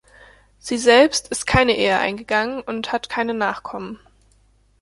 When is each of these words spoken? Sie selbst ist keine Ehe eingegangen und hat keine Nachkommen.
Sie 0.57 0.79
selbst 0.79 1.27
ist 1.27 1.45
keine 1.45 1.77
Ehe 1.77 1.99
eingegangen 1.99 2.61
und 2.61 2.91
hat 2.91 3.07
keine 3.07 3.35
Nachkommen. 3.35 3.99